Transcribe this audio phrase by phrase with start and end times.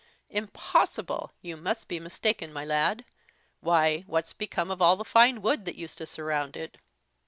[0.31, 1.31] "Impossible!
[1.43, 3.05] you must be mistaken, my lad:
[3.59, 6.79] why, what's become of all the fine wood that used to surround it?"